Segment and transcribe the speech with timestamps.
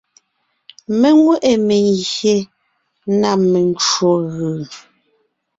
[0.99, 2.35] Mé nwé ʼe mengyè
[3.19, 4.49] na mencwò gʉ.